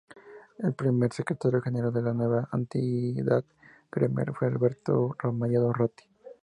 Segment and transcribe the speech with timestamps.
[0.57, 3.45] El primer Secretario General de la nueva entidad
[3.91, 6.05] gremial fue Alberto Ramallo Ratti.